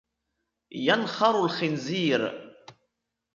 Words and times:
ينخر 0.75 1.45
الخنزير. 1.45 2.51